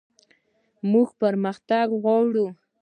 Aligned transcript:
موږ 0.91 1.07
پرمختګ 1.21 1.87
غواړو 2.03 2.45